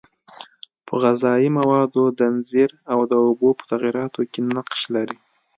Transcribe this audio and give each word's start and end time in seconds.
په 0.85 0.93
غذایي 1.03 1.49
موادو 1.57 2.03
ځنځیر 2.19 2.71
او 2.91 2.99
د 3.11 3.13
اوبو 3.25 3.49
په 3.57 3.63
تغییراتو 3.71 4.21
کې 4.31 4.39
نقش 4.55 4.81
لري. 4.95 5.17